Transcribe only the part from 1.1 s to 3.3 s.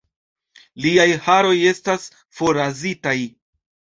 haroj estas forrazitaj.